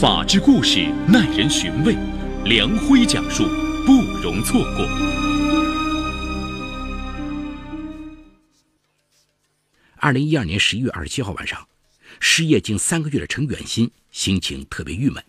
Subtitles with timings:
[0.00, 1.96] 法治故事耐人寻味，
[2.44, 3.44] 梁辉讲述
[3.84, 3.92] 不
[4.22, 4.86] 容错过。
[9.96, 11.66] 二零一二年十一月二十七号晚上，
[12.20, 15.24] 失业近三个月的陈远新心情特别郁闷，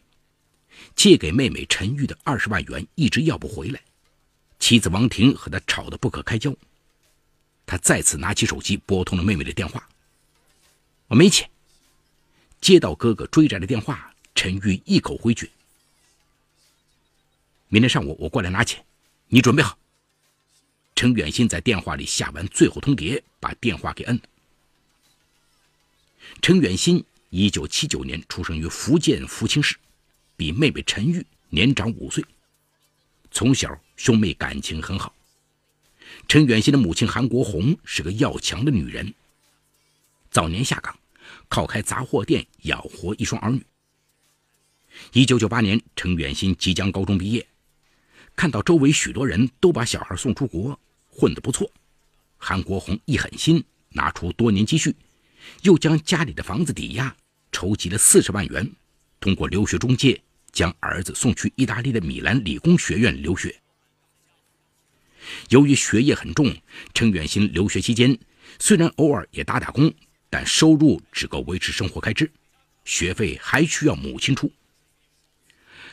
[0.96, 3.82] 借给妹妹陈玉的二十万元一直要不回来，
[4.60, 6.54] 妻子王婷和他吵得不可开交。
[7.66, 9.90] 他再次拿起手机拨通了妹妹的电话。
[11.08, 11.50] 我没钱。
[12.62, 15.50] 接到哥哥追债的电话，陈玉一口回绝。
[17.68, 18.84] 明天上午我过来拿钱，
[19.28, 19.78] 你准备好。
[20.96, 24.22] 陈远新在电话里下完最后通牒，把电话给摁了。
[26.42, 29.78] 陈远新一九七九年出生于福建福清市，
[30.36, 32.26] 比妹妹陈玉年长五岁。
[33.32, 35.16] 从小兄妹感情很好。
[36.28, 39.14] 陈远新的母亲韩国红是个要强的女人。
[40.30, 40.99] 早年下岗，
[41.50, 43.62] 靠开杂货店养活一双儿女。
[45.14, 47.46] 一九九八年，程远新即将高中毕业，
[48.36, 51.70] 看到周围许多人都把小孩送出国，混得不错。
[52.38, 54.96] 韩国红一狠心，拿出多年积蓄，
[55.64, 57.16] 又将家里的房子抵押，
[57.52, 58.72] 筹集了四十万元，
[59.20, 63.54] 通过留学中介将儿子送去意大利的米兰理工学院留学。
[65.50, 66.56] 由于学业很重，
[66.94, 68.18] 程远新留学期间
[68.58, 69.94] 虽然偶尔也打打工，
[70.30, 72.32] 但收入只够维持生活开支，
[72.86, 74.52] 学费还需要母亲出。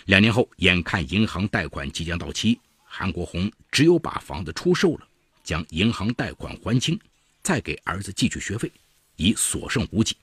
[0.04, 5.08] 两年后，眼看银行贷款即将到期，韩国红只有把房子出售了，
[5.42, 6.98] 将银行贷款还清，
[7.42, 8.70] 再给儿子寄去学费，
[9.16, 10.16] 已所剩无几。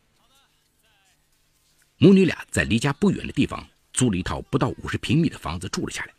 [1.97, 6.13] 母女俩在离家不远的地方租了一套不到五十平米的房子住了下来。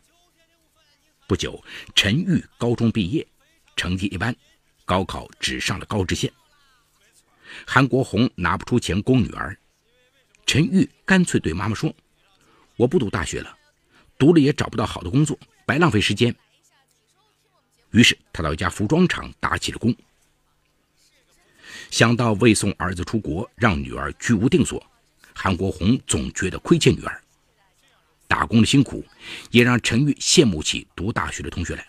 [1.27, 1.63] 不久，
[1.95, 3.25] 陈玉高中毕业，
[3.75, 4.35] 成绩一般，
[4.85, 6.31] 高考只上了高知县。
[7.65, 9.55] 韩国红拿不出钱供女儿，
[10.45, 11.93] 陈玉干脆对妈妈说
[12.75, 13.57] ：“我不读大学了，
[14.17, 16.35] 读了也找不到好的工作，白浪费时间。”
[17.91, 19.95] 于是他到一家服装厂打起了工。
[21.91, 24.85] 想到为送儿子出国让女儿居无定所，
[25.33, 27.21] 韩国红总觉得亏欠女儿。
[28.27, 29.05] 打工的辛苦，
[29.51, 31.87] 也让陈玉羡慕起读大学的同学来，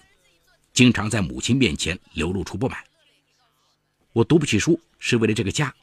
[0.73, 2.79] 经常在母亲面前流露出不满。
[4.17, 5.75] 我读不起书是为了这个家，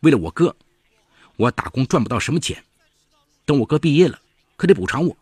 [0.00, 0.54] 为了我哥，
[1.36, 2.62] 我打工赚不到什么钱，
[3.46, 4.20] 等我哥毕业了，
[4.58, 5.16] 可得补偿我。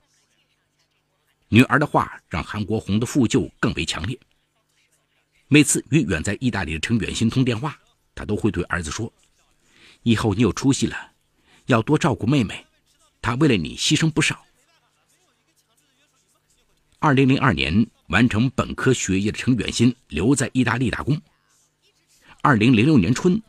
[1.50, 4.18] 女儿的话让韩国红的负疚更为强烈。
[5.46, 7.78] 每次与远在意大利的程远新通电话，
[8.12, 9.12] 他都会对儿子说
[10.02, 11.12] ：“以后你有出息了，
[11.66, 12.66] 要多照顾妹妹，
[13.22, 14.44] 她为了你牺牲不少。”
[16.98, 21.22] 二零零二年完成本科学业的程远新留在意大利打工。
[22.40, 23.40] 二零零六年春，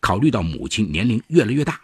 [0.00, 1.80] 考虑到母亲年龄越来越大，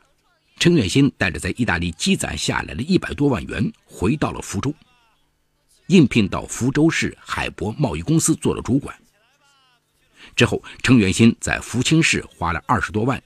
[0.59, 4.72] 陈远新带着在意大利积攒下来的一百多万元回到了福州，
[5.88, 8.97] 应聘到福州市海博贸易公司做了主管。
[10.37, 13.20] 之后，陈远新在福清市花了二十多万，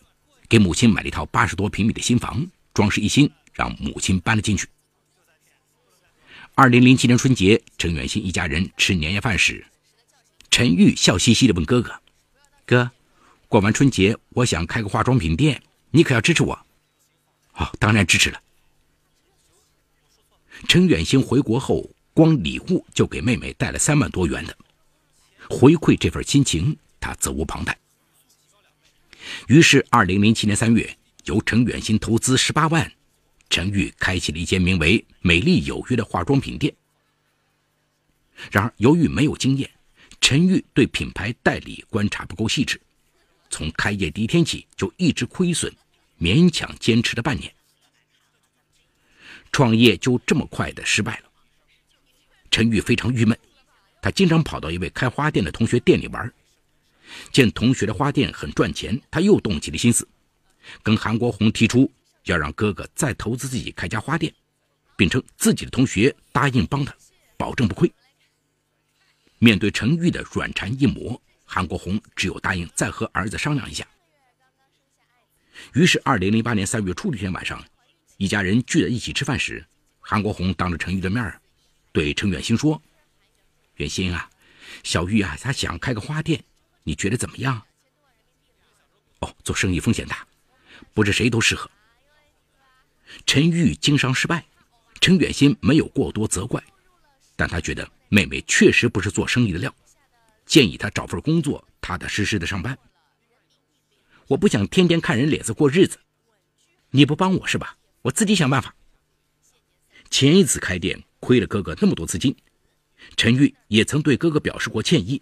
[0.49, 4.67] 给母亲买了一套八十多平米的新房，装饰一新，让母亲搬了进去。
[6.55, 9.65] 二零零七年春节，陈远新一家人吃年夜饭时，
[10.51, 11.93] 陈玉笑嘻嘻地问哥哥
[12.67, 12.91] ：“哥，
[13.49, 16.67] 过完春节，我想开个化妆品店，你可要支持我。
[17.57, 18.41] ”“哦，当然支持了。”
[20.69, 24.57] 陈远新回国后，光礼物就给妹妹带了三万多元的，
[25.49, 27.79] 回馈这份亲情，他责无旁贷。
[29.47, 32.93] 于是，二零零七年三月，由陈远新投资十八万。
[33.49, 36.75] 陈玉开启了一间名为“美丽有约”的化妆品店。
[38.51, 39.71] 然而，由于没有经验，
[40.21, 42.79] 陈玉对品牌代理观察不够细致，
[43.51, 45.73] 从开业第一天起就一直亏损，
[46.21, 47.53] 勉强坚持了半年。
[49.51, 51.31] 创业就这么快的失败了。
[52.51, 53.39] 陈玉非常郁闷，
[54.03, 56.33] 他经常跑到一位开花店的同学店里玩，
[57.33, 60.07] 见同学的花店很赚钱，他又动起了心思，
[60.83, 61.91] 跟韩国红提出。
[62.25, 64.31] 要让哥哥再投资自己开家花店，
[64.99, 66.95] 并称自己的同学答应帮他，
[67.39, 67.91] 保证不亏。
[69.39, 71.19] 面对陈玉的软缠硬磨，
[71.51, 73.89] 韩国红只有答应再和儿子商量一下。
[75.73, 77.65] 于是，二零零八年三月初的一天晚上，
[78.19, 79.65] 一家人聚在一起吃饭时，
[79.99, 81.41] 韩国红当着陈玉的面
[81.91, 82.81] 对陈远新说
[83.77, 84.29] ：“远新啊，
[84.85, 86.45] 小玉啊，她想开个花店，
[86.85, 87.61] 你觉得怎么样
[89.21, 90.25] ？”“哦，做生意风险大，
[90.93, 91.69] 不是谁都适合。”
[93.25, 94.45] 陈玉经商失败，
[95.01, 96.63] 陈远新没有过多责怪，
[97.37, 99.75] 但他觉得妹妹确实不是做生意的料，
[100.49, 102.77] 建议他找份工作，踏踏实实的上班。
[104.27, 105.99] 我不想天天看人脸色过日子，
[106.91, 107.77] 你不帮我是吧？
[108.01, 108.75] 我自己想办法。
[110.09, 112.35] 前一次开店亏了哥哥那么多资金，
[113.15, 115.21] 陈玉也曾对哥哥表示过歉意，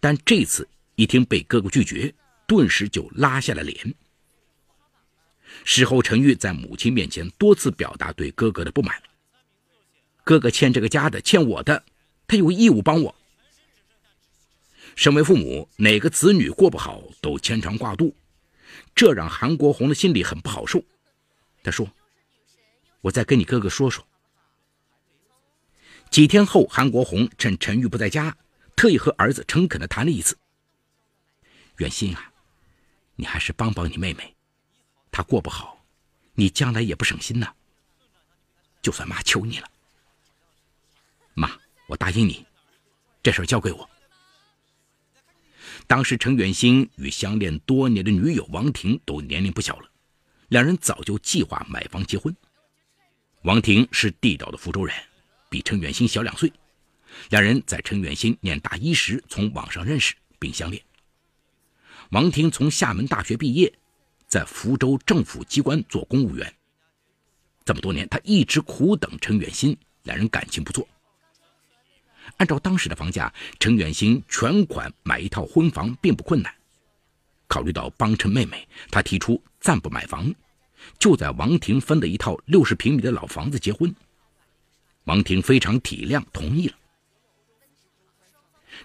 [0.00, 2.12] 但这次一听被哥哥拒绝，
[2.48, 3.94] 顿时就拉下了脸。
[5.64, 9.00] 事后，陈玉在母亲面前多次表达对哥哥的不满。
[10.24, 11.84] 哥哥欠这个家的，欠我的，
[12.26, 13.14] 他有义务帮我。
[15.00, 18.14] 身为父母，哪个子女过不好都牵肠挂肚，
[18.94, 20.84] 这让韩国红的心里很不好受。
[21.62, 21.90] 他说
[23.00, 24.06] ：“我再跟你哥哥说说。”
[26.10, 28.36] 几天后，韩国红趁陈玉不在家，
[28.76, 30.36] 特意和儿子诚恳地谈了一次。
[31.78, 32.30] 远心啊，
[33.16, 34.36] 你还是帮帮你妹妹。
[35.10, 35.82] 她过不好，
[36.34, 37.50] 你将来也不省心呐。
[38.82, 39.70] 就算妈求你了，
[41.32, 41.50] 妈，
[41.86, 42.44] 我答应你，
[43.22, 43.88] 这事交给我。
[45.90, 49.90] 当时陈远兴与相恋多年的女友王婷都年龄不小了，
[50.46, 52.32] 两人早就计划买房结婚。
[53.42, 54.94] 王婷是地道的福州人，
[55.48, 56.52] 比陈远兴小两岁，
[57.30, 60.80] 两人在陈远兴念大一时从网上认识并相恋。
[62.12, 63.74] 王婷从厦门大学毕业。
[64.28, 66.54] 在福州政府机关做公务员，
[67.64, 70.86] 这么多年，他一直苦等陈远新，两人感情不错。
[72.36, 76.54] 按照当时的房价，陈远新全款买一套婚房并不困难。
[77.48, 80.34] 考虑到帮衬妹妹，他提出暂不买房，
[80.98, 83.94] 就在王婷分的一套六十平米的老房子结婚。
[85.04, 86.74] 王婷非常体谅，同意了。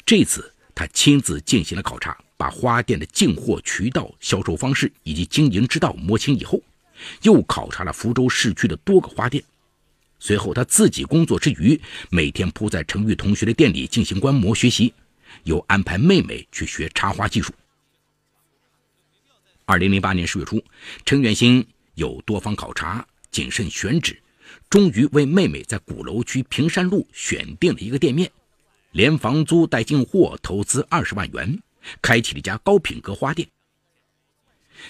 [0.05, 2.17] 这次他亲自进行了考察。
[2.37, 6.61] 把花店的进货渠道、销售方式以及经营之道摸清以后，
[7.21, 9.41] 又考察了福州市区的多个花店。
[10.25, 11.79] 随后，他自己工作之余，
[12.09, 14.91] 每天扑在程玉同学的店里进行观摩学习，
[15.43, 17.53] 又安排妹妹去学插花技术。
[19.65, 20.59] 二零零八年十月初，
[21.05, 21.63] 陈远兴
[21.93, 24.19] 有多方考察，谨慎选址，
[24.67, 28.31] 终于为妹妹在鼓楼区平山路选定了一个店面，
[28.93, 31.61] 连房租带进货，投资二十万元。
[32.01, 33.47] 开启了一家高品格花店。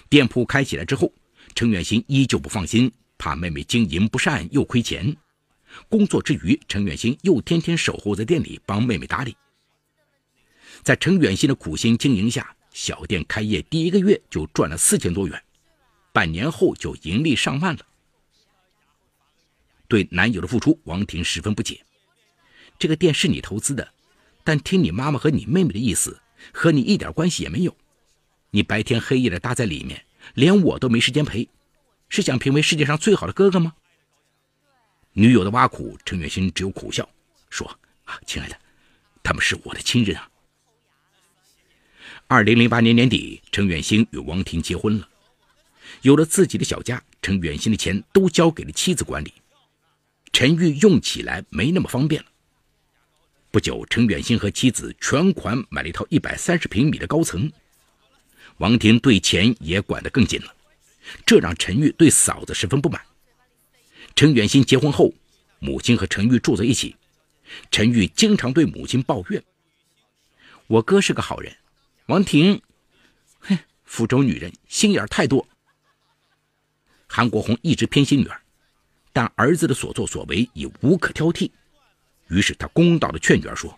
[0.08, 1.12] 店铺开起来之后，
[1.54, 5.14] 陈远新依旧不放心，怕妹妹经营不善又亏钱。
[5.90, 9.36] 工作之余，陈远新又天天守候在店里帮妹妹打理。
[10.84, 15.44] 在陈远新的苦心经营下，小店开业第一个月就赚了四千多元，
[16.12, 17.86] 半年后就盈利上万了。
[19.88, 21.84] 对男友的付出，王婷十分不解。
[22.78, 23.94] 这个店是你投资的，
[24.44, 26.20] 但听你妈妈和你妹妹的意思。
[26.52, 27.76] 和你一点关系也没有，
[28.52, 30.06] 你白天黑夜的搭在里面，
[30.36, 31.50] 连我都没时间陪，
[32.10, 33.74] 是想评为世界上最好的哥哥吗？
[35.18, 37.08] 女友的挖苦，陈远新只有苦笑，
[37.50, 37.66] 说
[38.04, 38.60] ：“啊，亲爱的，
[39.24, 40.30] 他们是我的亲人啊。”
[42.28, 45.08] 二零零八年年底，陈远新与王婷结婚了，
[46.02, 49.34] 有了自己的小家，陈远新的钱都交给了妻子管理，
[50.34, 52.28] 陈玉用起来没那么方便了。
[53.52, 57.50] 不久，陈远新和妻子全款买了一套一百三十平米的高层。
[58.58, 60.54] 王婷对钱也管得更紧了，
[61.26, 63.02] 这让陈玉对嫂子十分不满。
[64.16, 65.14] 陈远新结婚后，
[65.60, 66.96] 母亲和陈玉住在一起，
[67.70, 69.44] 陈玉经常对母亲抱怨
[70.68, 71.54] ：“我哥是个好人，
[72.06, 72.62] 王婷，
[73.42, 75.46] 哼，福州女人心眼太多。”
[77.08, 78.42] 韩国红一直偏心女儿，
[79.12, 81.52] 但儿子的所作所为已无可挑剔。
[82.30, 83.78] 于是他公道的劝女儿说：“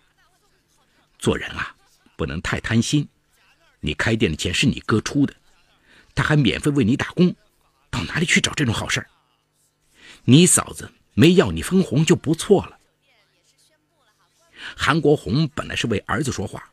[1.18, 1.74] 做人啊，
[2.16, 3.08] 不能太贪心。
[3.80, 5.34] 你开店的钱是你哥出的，
[6.14, 7.34] 他还免费为你打工，
[7.90, 9.10] 到哪里去找这种好事儿？
[10.30, 12.78] 你嫂子没要你分红就不错了。”
[14.76, 16.70] 韩国红本来是为儿子说话，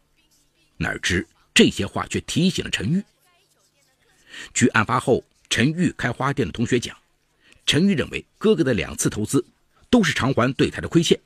[0.75, 3.01] 哪知这些话却提醒了陈玉。
[4.53, 6.97] 据案发后陈玉开花店的同学讲，
[7.65, 9.45] 陈玉认为哥哥的两次投资
[9.89, 11.17] 都是偿还对他的亏欠。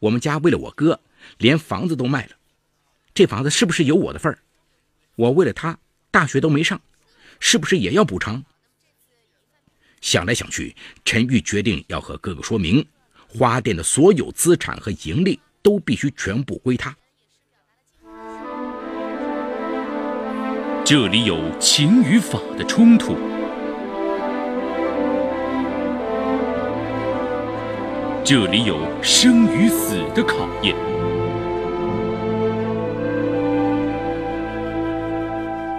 [0.00, 1.00] 我们家为了我哥，
[1.38, 2.36] 连房子都卖了，
[3.14, 4.38] 这房子是不是有我的份儿？
[5.14, 5.78] 我为了他，
[6.10, 6.78] 大学都没上，
[7.40, 8.44] 是不是也要补偿？
[10.00, 10.74] 想来想去，
[11.04, 12.84] 陈玉决定要和哥哥说明，
[13.28, 16.96] 花店的所有资产和盈利都必须全部归他。
[20.84, 23.16] 这里有情与法的冲突。
[28.24, 30.76] 这里有生与死的考验，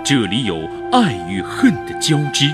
[0.04, 2.46] 这里有爱与恨的交织，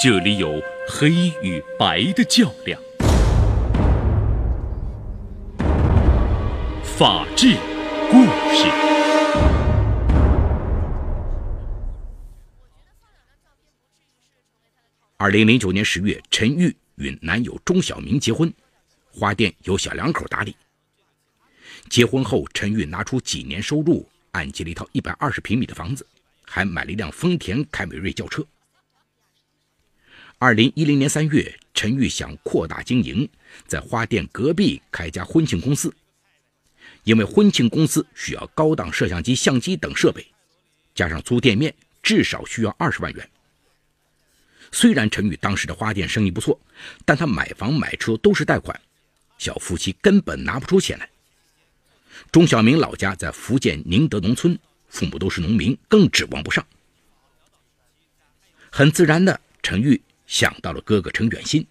[0.00, 1.10] 这里有黑
[1.42, 2.80] 与白的较量。
[6.84, 7.56] 法治
[8.08, 8.22] 故
[8.54, 8.68] 事。
[15.16, 18.54] 二零零九年十月陈玉与男友钟小明结婚
[19.10, 20.54] 花店由小两口打理。
[21.90, 26.06] 结婚后陈玉拿出几年收入按揭了一套一百二十平米的房子
[26.44, 28.46] 还买了一辆丰田凯美瑞轿车。
[30.40, 33.28] 二零一零年三月，陈玉想扩大经营，
[33.66, 35.92] 在花店隔壁开家婚庆公司，
[37.02, 40.24] 因为婚庆公司需要高档摄像机、相机等设备，
[40.94, 43.30] 加上租店面，至少需要二十万元。
[44.70, 46.60] 虽然陈玉当时的花店生意不错，
[47.04, 48.80] 但他买房买车都是贷款，
[49.38, 51.10] 小夫妻根本拿不出钱来。
[52.30, 54.56] 钟小明老家在福建宁德农村，
[54.88, 56.64] 父母都是农民，更指望不上。
[58.70, 61.66] 很自然的，陈玉想到了哥哥陈远新，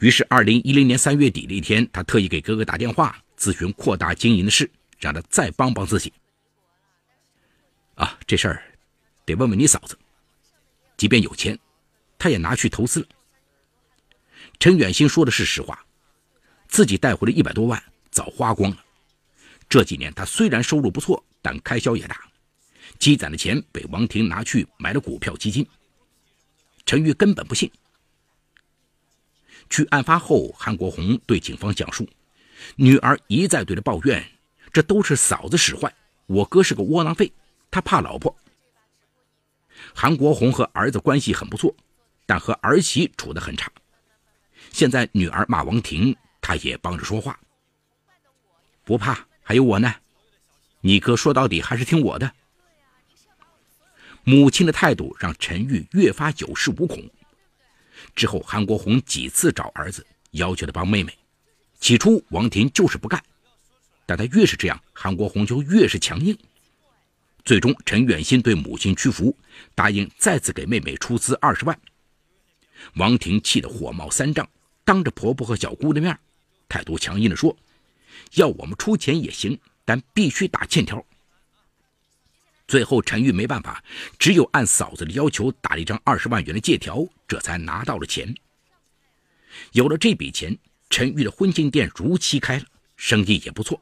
[0.00, 4.68] 于是二零一零年三月底的一天，他特意给哥哥打电话咨询扩大经营的事，
[4.98, 6.12] 让他再帮帮自己。
[7.94, 8.62] 啊，这事儿
[9.26, 9.96] 得问问你嫂子，
[10.96, 11.56] 即便有钱。
[12.18, 13.06] 他也拿去投资了。
[14.60, 15.84] 陈远新说的是实话，
[16.68, 17.82] 自己带回了一百多万，
[18.12, 18.76] 早花光了。
[19.68, 22.22] 这几年他虽然收入不错，但开销也大，
[23.00, 25.66] 积攒的钱被王婷拿去买了股票基金。
[26.86, 27.70] 陈玉根本不信。
[29.68, 32.08] 据案发后，韩国红对警方讲述，
[32.76, 34.24] 女儿一再对他抱怨
[34.72, 35.94] ：“这都是嫂子使坏，
[36.26, 37.32] 我哥是个窝囊废，
[37.70, 38.36] 他怕老婆。”
[39.94, 41.74] 韩国红和儿子关系很不错。
[42.24, 43.70] 但和儿媳处得很差，
[44.70, 47.38] 现在女儿骂王婷，他也帮着说话。
[48.84, 49.92] 不怕，还有我呢。
[50.80, 52.32] 你哥说到底还是听我的。
[54.24, 57.08] 母亲的态度让陈玉越发有恃无恐。
[58.14, 61.16] 之后，韩国红几次找儿子，要求他帮妹妹。
[61.80, 63.22] 起初，王婷就是不干，
[64.06, 66.36] 但他越是这样，韩国红就越是强硬。
[67.44, 69.36] 最终，陈远新对母亲屈服，
[69.74, 71.76] 答应再次给妹妹出资二十万。
[72.94, 74.48] 王婷气得火冒三丈，
[74.84, 76.16] 当着婆婆和小姑的面，
[76.68, 77.56] 态度强硬地说
[78.34, 81.04] ：“要我们出钱也行，但必须打欠条。”
[82.72, 83.84] 最后，陈玉没办法，
[84.18, 88.34] 只有按嫂子的要求打了一张二十万元的借条，这才拿到了钱。
[89.72, 90.56] 有了这笔钱，
[90.88, 92.64] 陈玉的婚庆店如期开了，
[92.96, 93.78] 生意也不错。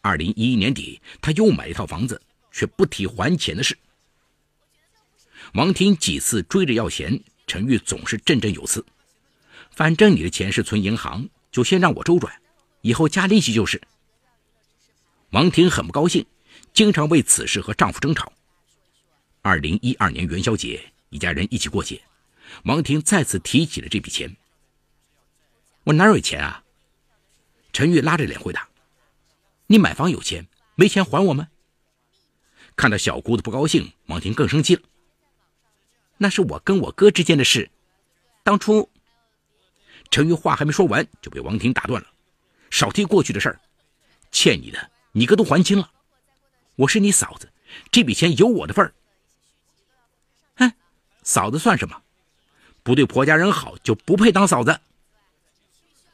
[0.00, 2.22] 二零一一年底，他又买了一套房子，
[2.52, 3.76] 却不提还钱的事。
[5.54, 7.20] 王婷几次追着要钱。
[7.48, 8.86] 陈玉总是振振有词，
[9.72, 12.32] 反正你的钱是存银行，就先让我周转，
[12.82, 13.82] 以后加利息就是。
[15.30, 16.24] 王婷很不高兴，
[16.72, 18.32] 经常为此事和丈夫争吵。
[19.42, 22.00] 二零一二年元宵节，一家人一起过节，
[22.64, 24.34] 王婷再次提起了这笔钱。
[25.84, 26.62] 我哪有钱啊？
[27.72, 28.68] 陈玉拉着脸回答
[29.66, 31.46] ：“你买房有钱，没钱还我们。”
[32.76, 34.82] 看到小姑子不高兴，王婷更生气了。
[36.16, 37.70] 那是我跟我哥之间的事，
[38.42, 38.88] 当初
[40.10, 42.08] 陈玉话还没说完，就被王婷打断了。
[42.70, 43.58] 少提过去的事，
[44.30, 45.90] 欠你的你哥都还清了。
[46.76, 47.50] 我是你嫂子，
[47.90, 48.94] 这笔钱有我的份儿。
[50.56, 50.72] 哼，
[51.22, 52.02] 嫂子算什么？
[52.82, 54.80] 不对婆家人好，就不配当嫂子。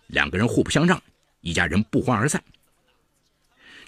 [0.08, 1.00] 两个人互不相让，
[1.40, 2.42] 一家人不欢而散。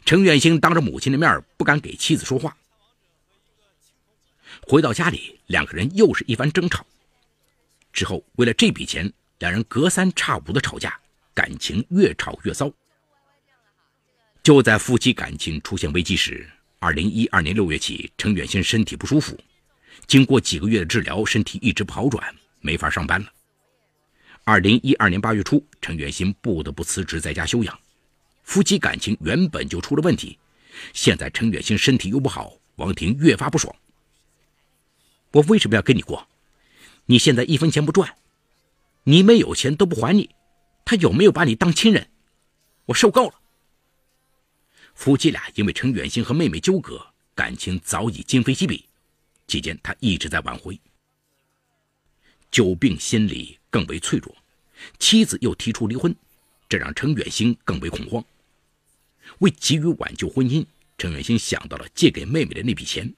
[0.04, 2.56] 程远兴当着母亲的面不敢给妻子说话。
[4.62, 6.86] 回到家里，两个人又是一番争吵。
[7.92, 10.98] 之后，为了这笔钱，两人隔三差五的吵架，
[11.34, 12.72] 感情越吵越糟。
[14.42, 16.48] 就在夫妻感情出现危机时，
[16.82, 19.38] 二零一二年六月起，程远新身体不舒服，
[20.06, 23.30] 经过几个月的治疗，身体一直不好转，没法上班了。
[24.44, 27.78] 二零一二年八月初，程远新不得不辞职在家休养。
[28.44, 30.38] 夫妻感情原本就出了问题，
[30.94, 33.76] 现在程远新身体又不好，王婷越发不爽。
[35.32, 36.26] 我为什么要跟你过？
[37.04, 38.16] 你现在一分钱不赚，
[39.04, 40.30] 你没有钱都不还你，
[40.86, 42.08] 他有没有把你当亲人？
[42.86, 43.34] 我受够了。
[45.00, 47.02] 夫妻俩因为陈远新和妹妹纠葛，
[47.34, 48.84] 感情早已今非昔比。
[49.46, 50.78] 期间他一直在挽回。
[52.50, 54.36] 久病心理更为脆弱，
[54.98, 56.14] 妻子又提出离婚，
[56.68, 58.22] 这让陈远新更为恐慌。
[59.38, 60.62] 为急于挽救婚姻，
[60.98, 63.10] 陈远新想到了借给妹妹的那笔钱。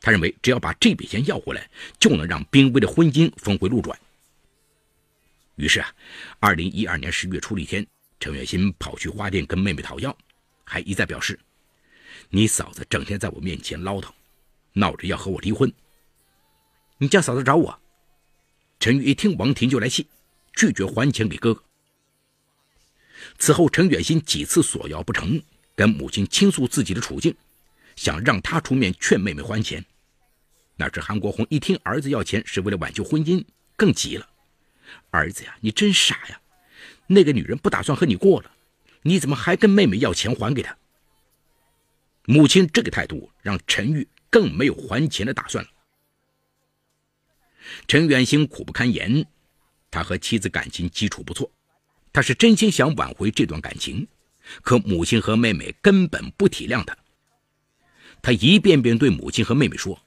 [0.00, 3.96] 他认为，只要把这笔钱要回来，就能让濒危的婚姻峰回路转。
[5.54, 5.94] 于是啊，
[6.40, 7.86] 二零一二年十月初的一天，
[8.18, 10.18] 陈月新跑去花店跟妹妹讨要，
[10.64, 11.38] 还一再表示
[12.30, 14.08] ：“你嫂子整天在我面前唠叨，
[14.72, 15.72] 闹着要和我离婚。
[16.98, 17.80] 你叫嫂子找我。”
[18.80, 20.08] 陈宇一听，王婷就来气，
[20.54, 21.62] 拒绝还钱给哥哥。
[23.38, 25.40] 此后，陈远新几次索要不成，
[25.74, 27.34] 跟母亲倾诉自己的处境，
[27.96, 29.84] 想让她出面劝妹妹还钱。
[30.76, 33.42] 哪知韩国红一听儿子要钱是为了挽救婚姻，
[33.76, 34.28] 更急了
[35.10, 36.40] ：“儿子呀，你真傻呀！
[37.06, 38.53] 那个女人不打算和你过了，
[39.04, 40.76] 你怎么还跟妹妹要钱还给她？”
[42.26, 45.70] 母亲这个态度让陈玉更没有还钱的打算了。
[47.86, 49.26] 陈远兴苦不堪言，
[49.90, 51.50] 他和妻子感情基础不错，
[52.12, 54.08] 他是真心想挽回这段感情，
[54.62, 56.96] 可母亲和妹妹根本不体谅他。
[58.22, 60.00] 他一遍遍对母亲和妹妹说：“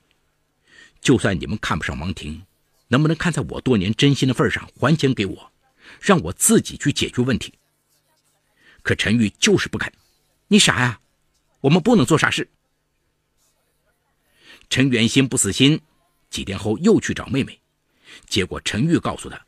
[1.01, 2.43] 就算你们看不上王婷，
[2.87, 5.51] 能不能看在我多年真心的份上还钱给我，
[6.01, 7.53] 让我自己去解决问题？”
[8.87, 9.91] 可陈玉就是不肯。
[10.47, 11.01] 你傻呀？
[11.59, 12.49] 我们不能做傻事。
[14.69, 15.81] 陈元新不死心，
[16.29, 17.59] 几天后又去找妹妹，
[18.27, 19.45] 结果陈玉告诉他：“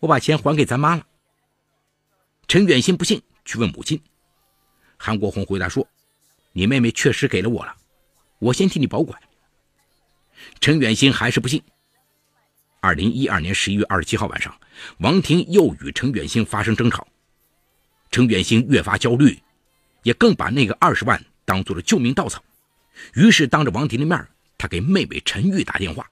[0.00, 1.06] 我把钱还给咱妈了。”
[2.46, 3.98] 陈远新不信，去问母亲。
[4.98, 5.88] 韩国红回答说。
[6.52, 7.74] 你妹妹确实给了我了，
[8.38, 9.18] 我先替你保管。
[10.58, 11.62] 陈远新还是不信。
[12.80, 14.58] 二零一二年十一月二十七号晚上，
[14.98, 17.06] 王婷又与陈远新发生争吵，
[18.16, 19.38] 陈远新越发焦虑，
[20.02, 22.42] 也更把那个二十万当做了救命稻草，
[23.12, 26.10] 于是当着王婷的面，他给妹妹陈玉打电话。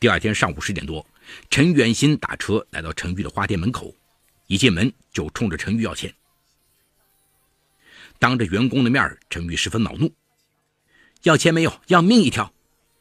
[0.00, 1.06] 第二天上午十点多，
[1.50, 3.94] 陈远新打车来到陈玉的花店门口，
[4.48, 6.12] 一进门就冲着陈玉要钱。
[8.18, 10.12] 当着员工的面，陈玉十分恼怒
[11.22, 11.80] ：“要钱没有？
[11.86, 12.52] 要命一条！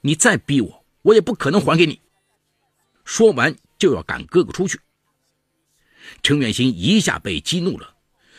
[0.01, 1.99] 你再逼我，我也不可能还给你。”
[3.03, 4.79] 说完就要赶哥哥出去。
[6.23, 7.95] 陈远新一下被激怒了，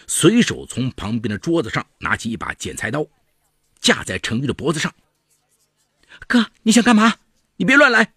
[0.06, 3.06] 随手从旁边的桌子上拿起一把剪裁刀，
[3.80, 4.94] 架在陈玉的脖子上。
[6.26, 7.16] “哥，你想干嘛？
[7.56, 8.12] 你别乱来！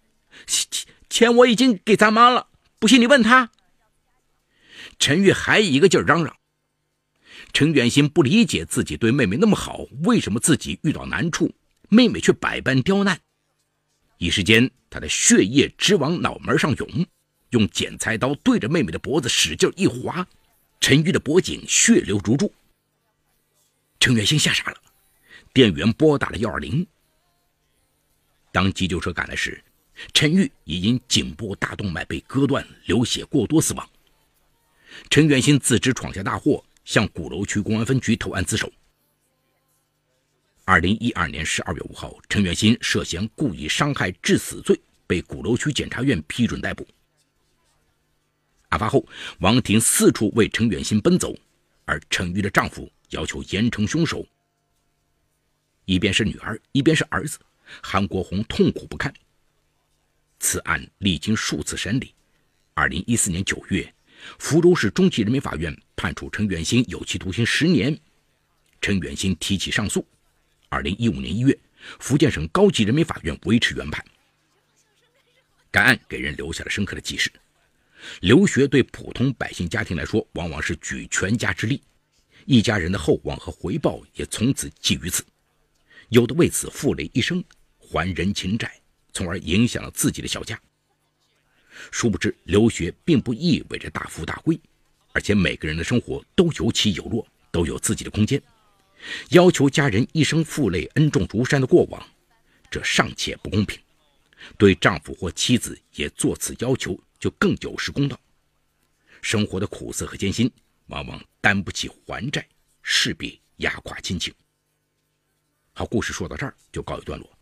[0.46, 0.68] 钱
[1.08, 3.50] 钱我已经给咱妈了，不信你问他。”
[4.98, 6.36] 陈玉还一个劲儿嚷嚷。
[7.52, 11.54] 陈远新不理解自己对妹妹那么好，为什么自己遇到难处，
[11.88, 13.20] 妹妹却百般刁难。
[14.18, 17.06] 一时间，他的血液直往脑门上涌，
[17.52, 20.26] 用剪裁刀对着妹妹的脖子使劲一划，
[20.80, 22.52] 陈玉的脖颈血流如注。
[23.98, 24.76] 陈远新吓傻了，
[25.54, 26.86] 店员拨打了幺二零。
[28.50, 29.62] 当急救车赶来时，
[30.12, 33.88] 陈玉已因颈部大动脉被割断，流血过多死亡。
[35.08, 36.62] 陈远新自知闯下大祸。
[36.84, 38.68] 向鼓楼区公安分局投案自首。
[40.64, 46.84] 二零一二年十二月五号，陈远新涉嫌故意伤害致死罪被鼓楼区检察院批准逮捕。
[48.72, 49.06] 案发后，
[49.40, 51.36] 王婷四处为陈远新奔走，
[51.84, 54.26] 而陈玉的丈夫要求严惩凶手。
[55.84, 57.38] 一边是女儿，一边是儿子，
[57.82, 59.12] 韩国红痛苦不堪。
[60.38, 62.14] 此案历经数次审理，
[62.72, 63.92] 二零一四年九月。
[64.38, 67.98] 福州市中级人民法院判处陈远新有期徒刑十年，
[68.80, 70.06] 陈远新提起上诉。
[70.70, 71.58] 二零一五年一月，
[71.98, 74.02] 福建省高级人民法院维持原判。
[75.70, 77.30] 该案给人留下了深刻的记事。
[78.20, 81.80] 留学对普通百姓家庭来说，往往是举全家之力，
[82.46, 85.24] 一家人的厚望和回报也从此寄于此。
[86.08, 87.42] 有的为此负累一生，
[87.78, 88.72] 还人情债，
[89.12, 90.60] 从而影响了自己的小家。
[91.90, 94.60] 殊不知，留学并不意味着大富大贵，
[95.12, 98.40] 而且每个人的生活都有起有落，都有自己的空间。
[99.30, 102.06] 要求家人一生负累恩重如山的过往，
[102.70, 103.78] 这尚且不公平；
[104.58, 108.18] 对丈夫或妻子也做此要求，就更有失公道。
[109.20, 110.50] 生活的苦涩和艰辛，
[110.86, 112.46] 往往担不起还债，
[112.82, 114.34] 势必压垮亲情。
[115.72, 117.38] 好，故事说到这儿就告一段落。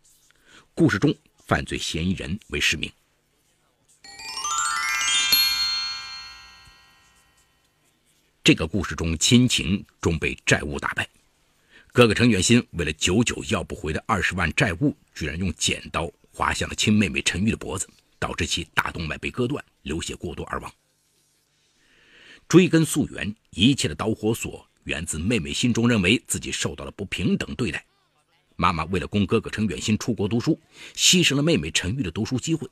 [0.75, 1.15] 故事中，
[1.47, 2.91] 犯罪嫌疑人为市民。
[8.45, 11.09] 这个故事中，亲情终被债务打败。
[11.93, 16.11] 哥哥程远新为了久久要不回的二十万债务，居然用剪刀
[16.41, 17.87] 划向了亲妹妹陈玉的脖子，
[18.19, 20.73] 导致其大动脉被割断，流血过多而亡。
[22.49, 27.85] 追根溯源，一切的导火索源自妹妹心中认为自己受到了不平等对待。
[28.57, 30.59] 妈妈为了供哥哥陈远新出国读书，
[30.95, 32.67] 牺牲了妹妹陈玉的读书机会，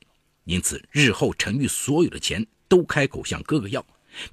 [0.45, 3.85] 因此日后陈玉所有的钱都开口向哥哥要。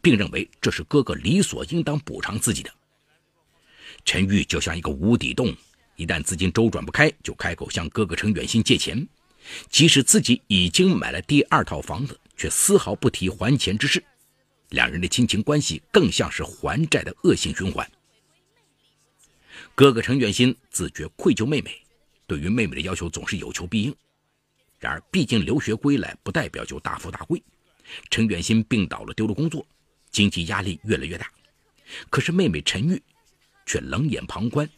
[0.02, 2.74] 并认为这是哥哥理所应当补偿自己的。
[4.06, 5.54] 陈玉就像一个无底洞，
[5.98, 9.06] 一旦资金周转不开，就开口向哥哥陈远新借钱。
[9.70, 14.04] 即使自己已经买了第二套房子，却丝毫不提还钱之事。
[14.70, 17.90] 两人的亲情关系更像是还债的恶性循环。
[19.76, 21.72] 哥哥陈远新自觉愧疚妹妹，
[22.26, 23.96] 对于妹妹的要求总是有求必应。
[24.80, 27.42] 然而，毕竟留学归来不代表就大富大贵。
[28.10, 29.66] 陈远新病倒了，丢了工作。
[30.12, 31.30] 经济压力越来越大，
[32.10, 33.02] 可是妹妹陈玉
[33.66, 34.70] 却冷眼旁观。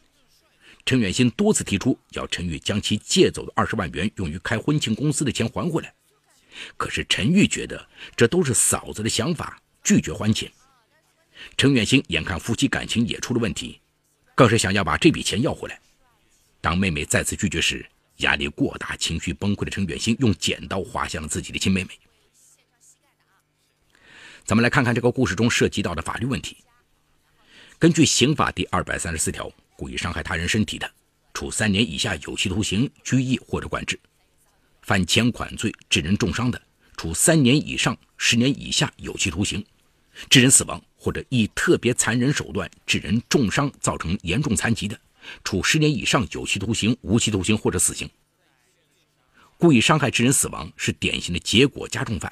[0.88, 5.94] 陈远新多次提出要陈玉将其借走的二十万元用于开婚庆公司的钱还回来，
[6.78, 10.50] 可是陈玉觉得这都是嫂子的想法，拒绝还钱。
[11.58, 13.82] 陈远新眼看夫妻感情也出了问题，
[14.34, 15.78] 更是想要把这笔钱要回来。
[16.62, 17.86] 当妹妹再次拒绝时，
[18.20, 21.90] 压力过大、情绪崩溃的陈远新用剪刀划向了自己的亲妹妹。
[24.46, 26.56] 咱们来看看这个故事中涉及到的法律问题。
[27.78, 30.92] 根据刑法第二百三十四条，故意伤害他人身体的，
[31.36, 33.96] 处三年以下有期徒刑、拘役或者管制；
[34.82, 36.60] 犯前款罪致人重伤的，
[36.98, 39.62] 处三年以上十年以下有期徒刑；
[40.30, 45.00] 致人死亡或者以特别残忍手段致人重伤造成严重残疾的。
[45.44, 48.10] 处十年以上有期徒刑、无期徒刑或者死刑。
[49.60, 52.32] 故意伤害致人死亡是典型的结果加重犯，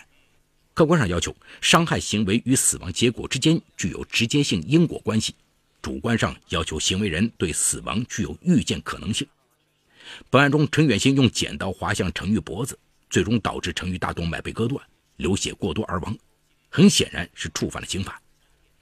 [0.74, 5.36] 客观上要求伤害行为与死亡结果之间具有直接性因果关系，
[5.86, 9.28] 主观上要求行为人对死亡具有预见可能性。
[10.32, 12.76] 本案中，陈远新用剪刀划向程玉脖子，
[13.08, 14.84] 最终导致程玉大动脉被割断，
[15.18, 16.18] 流血过多而亡，
[16.72, 18.20] 很显然是触犯了刑法。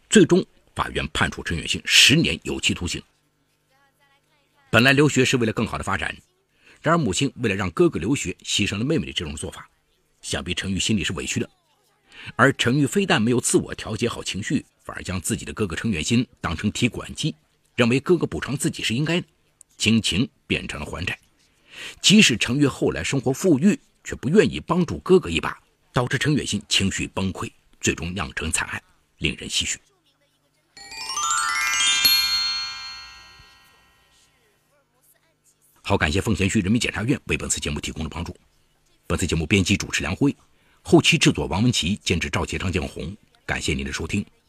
[0.10, 0.42] 最终，
[0.76, 3.04] 法院判处陈远新十年有期徒刑。
[4.70, 6.16] 本来留学是为了更好的发展，
[6.82, 9.70] 然而母亲为了让哥哥留学，牺牲了妹妹的这种做法，
[10.22, 11.50] 想必陈玉心里是委屈的。
[12.38, 17.34] 而陈玉非但没有自我调节好情绪，反而将自己的哥哥程远新当成提款机，
[17.76, 19.28] 认为哥哥补偿自己是应该的，
[19.78, 21.18] 亲情变成了还债。
[22.02, 25.58] 即使陈玉后来生活富裕，却不愿意帮助哥哥一把，
[25.94, 28.84] 导致程远新情绪崩溃，最终酿成惨案，
[29.18, 29.80] 令人唏嘘。
[35.82, 38.36] 好，感谢奉贤区人民检察院为本次节目提供的帮助。
[39.08, 40.36] 本次节目编辑主持梁辉，
[40.82, 43.16] 后期制作王文琪，监制赵杰、张建红。
[43.46, 44.26] 感谢您的收听，